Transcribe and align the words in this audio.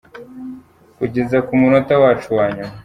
Kugeza 0.97 1.37
ku 1.45 1.51
munota 1.59 1.93
wacu 2.03 2.29
wa 2.37 2.45
nyuma. 2.55 2.73